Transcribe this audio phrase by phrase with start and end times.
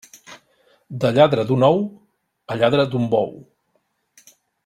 [1.03, 1.83] De lladre d'un ou,
[2.55, 3.31] a lladre d'un bou.